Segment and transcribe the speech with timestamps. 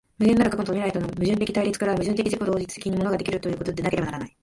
[0.17, 4.35] 無限なる過去と未来との矛盾的対立から、矛盾的自己同一的に物が出来るということでなければならない。